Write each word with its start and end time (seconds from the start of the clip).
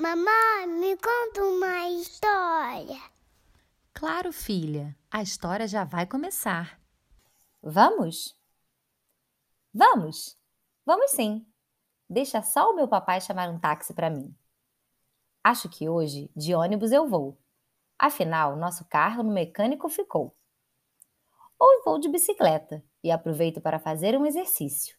Mamãe, 0.00 0.66
me 0.66 0.96
conta 0.96 1.44
uma 1.44 1.90
história. 1.90 2.98
Claro, 3.92 4.32
filha, 4.32 4.96
a 5.10 5.20
história 5.20 5.68
já 5.68 5.84
vai 5.84 6.06
começar. 6.06 6.80
Vamos? 7.62 8.34
Vamos! 9.74 10.38
Vamos 10.86 11.10
sim! 11.10 11.46
Deixa 12.08 12.40
só 12.40 12.70
o 12.70 12.74
meu 12.74 12.88
papai 12.88 13.20
chamar 13.20 13.50
um 13.50 13.58
táxi 13.58 13.92
para 13.92 14.08
mim. 14.08 14.34
Acho 15.44 15.68
que 15.68 15.86
hoje 15.86 16.30
de 16.34 16.54
ônibus 16.54 16.92
eu 16.92 17.06
vou. 17.06 17.38
Afinal, 17.98 18.56
nosso 18.56 18.86
carro 18.86 19.22
no 19.22 19.34
mecânico 19.34 19.86
ficou. 19.90 20.34
Ou 21.58 21.84
vou 21.84 21.98
de 21.98 22.08
bicicleta 22.08 22.82
e 23.04 23.10
aproveito 23.10 23.60
para 23.60 23.78
fazer 23.78 24.16
um 24.16 24.24
exercício. 24.24 24.96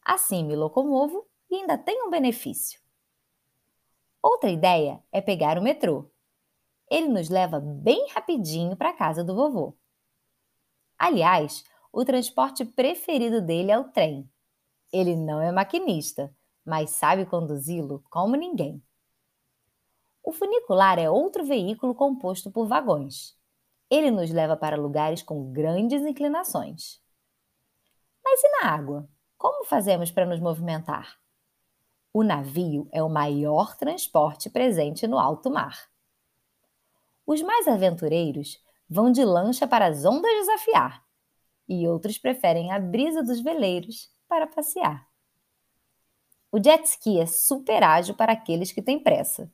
Assim 0.00 0.44
me 0.44 0.54
locomovo 0.54 1.28
e 1.50 1.56
ainda 1.56 1.76
tenho 1.76 2.06
um 2.06 2.10
benefício. 2.10 2.80
Outra 4.22 4.50
ideia 4.50 5.02
é 5.12 5.20
pegar 5.20 5.58
o 5.58 5.62
metrô. 5.62 6.10
Ele 6.90 7.08
nos 7.08 7.28
leva 7.28 7.60
bem 7.60 8.08
rapidinho 8.10 8.76
para 8.76 8.90
a 8.90 8.96
casa 8.96 9.22
do 9.22 9.34
vovô. 9.34 9.76
Aliás, 10.98 11.64
o 11.92 12.04
transporte 12.04 12.64
preferido 12.64 13.40
dele 13.40 13.70
é 13.70 13.78
o 13.78 13.84
trem. 13.84 14.28
Ele 14.92 15.14
não 15.14 15.40
é 15.40 15.52
maquinista, 15.52 16.34
mas 16.64 16.90
sabe 16.90 17.26
conduzi-lo 17.26 18.02
como 18.10 18.36
ninguém. 18.36 18.82
O 20.22 20.32
funicular 20.32 20.98
é 20.98 21.08
outro 21.08 21.44
veículo 21.44 21.94
composto 21.94 22.50
por 22.50 22.66
vagões. 22.66 23.36
Ele 23.90 24.10
nos 24.10 24.30
leva 24.30 24.56
para 24.56 24.76
lugares 24.76 25.22
com 25.22 25.50
grandes 25.52 26.02
inclinações. 26.02 27.00
Mas 28.22 28.42
e 28.42 28.48
na 28.60 28.70
água? 28.70 29.08
Como 29.38 29.64
fazemos 29.64 30.10
para 30.10 30.26
nos 30.26 30.40
movimentar? 30.40 31.18
O 32.12 32.22
navio 32.22 32.88
é 32.90 33.02
o 33.02 33.08
maior 33.08 33.76
transporte 33.76 34.48
presente 34.48 35.06
no 35.06 35.18
alto 35.18 35.50
mar. 35.50 35.90
Os 37.26 37.42
mais 37.42 37.68
aventureiros 37.68 38.58
vão 38.88 39.12
de 39.12 39.24
lancha 39.24 39.66
para 39.68 39.86
as 39.86 40.04
ondas 40.04 40.30
desafiar, 40.30 41.04
e 41.68 41.86
outros 41.86 42.16
preferem 42.16 42.72
a 42.72 42.80
brisa 42.80 43.22
dos 43.22 43.40
veleiros 43.40 44.10
para 44.26 44.46
passear. 44.46 45.06
O 46.50 46.58
jet 46.58 46.86
ski 46.86 47.20
é 47.20 47.26
super 47.26 47.82
ágil 47.82 48.14
para 48.14 48.32
aqueles 48.32 48.72
que 48.72 48.80
têm 48.80 48.98
pressa. 48.98 49.52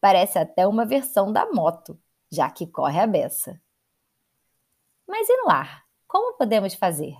Parece 0.00 0.38
até 0.38 0.66
uma 0.66 0.86
versão 0.86 1.30
da 1.30 1.50
moto, 1.52 2.00
já 2.32 2.50
que 2.50 2.66
corre 2.66 2.98
a 2.98 3.06
beça. 3.06 3.60
Mas 5.06 5.28
e 5.28 5.36
no 5.36 5.50
ar? 5.50 5.84
Como 6.06 6.38
podemos 6.38 6.72
fazer? 6.72 7.14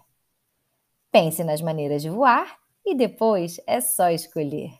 Pense 1.10 1.44
nas 1.44 1.60
maneiras 1.60 2.00
de 2.00 2.08
voar 2.08 2.63
e 2.84 2.94
depois 2.94 3.60
é 3.66 3.80
só 3.80 4.10
escolher. 4.10 4.78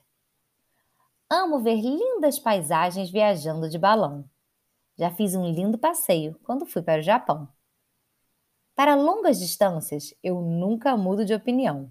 Amo 1.31 1.61
ver 1.61 1.81
lindas 1.81 2.39
paisagens 2.39 3.11
viajando 3.11 3.69
de 3.69 3.79
balão. 3.79 4.29
Já 4.97 5.11
fiz 5.11 5.35
um 5.35 5.51
lindo 5.51 5.79
passeio 5.79 6.39
quando 6.45 6.67
fui 6.67 6.83
para 6.83 7.01
o 7.01 7.03
Japão. 7.03 7.49
Para 8.75 8.95
longas 8.95 9.39
distâncias, 9.39 10.15
eu 10.23 10.41
nunca 10.41 10.97
mudo 10.97 11.25
de 11.25 11.35
opinião. 11.35 11.91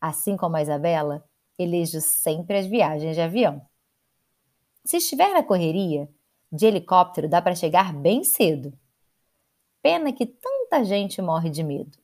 Assim 0.00 0.36
como 0.36 0.56
a 0.56 0.62
Isabela, 0.62 1.24
elejo 1.58 2.00
sempre 2.00 2.58
as 2.58 2.66
viagens 2.66 3.14
de 3.14 3.20
avião. 3.20 3.64
Se 4.84 4.96
estiver 4.96 5.32
na 5.32 5.42
correria, 5.42 6.08
de 6.50 6.66
helicóptero 6.66 7.28
dá 7.28 7.40
para 7.40 7.54
chegar 7.54 7.92
bem 7.92 8.24
cedo. 8.24 8.72
Pena 9.82 10.12
que 10.12 10.26
tanta 10.26 10.84
gente 10.84 11.22
morre 11.22 11.48
de 11.48 11.62
medo. 11.62 11.98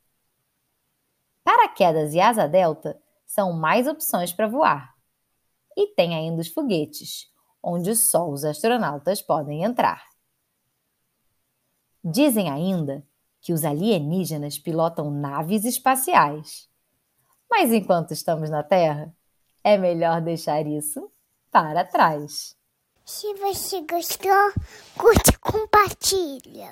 Paraquedas 1.43 2.15
e 2.15 2.21
asa 2.21 2.47
delta 2.47 3.01
são 3.37 3.53
mais 3.53 3.87
opções 3.87 4.33
para 4.33 4.49
voar. 4.49 4.95
E 5.77 5.89
tem 5.89 6.15
ainda 6.15 6.41
os 6.41 6.49
foguetes, 6.49 7.31
onde 7.63 7.95
só 7.95 8.27
os 8.27 8.47
astronautas 8.47 9.21
podem 9.21 9.63
entrar. 9.63 10.03
Dizem 12.03 12.51
ainda 12.51 13.07
que 13.43 13.53
os 13.53 13.63
alienígenas 13.63 14.59
pilotam 14.59 15.11
naves 15.11 15.67
espaciais. 15.67 16.67
Mas 17.51 17.71
enquanto 17.71 18.13
estamos 18.13 18.49
na 18.49 18.63
Terra, 18.63 19.15
é 19.63 19.77
melhor 19.77 20.23
deixar 20.23 20.67
isso 20.67 21.13
para 21.51 21.85
trás. 21.85 22.57
Se 23.05 23.35
você 23.35 23.83
gostou, 23.83 24.53
curte 24.97 25.31
e 25.31 25.39
compartilha. 25.39 26.65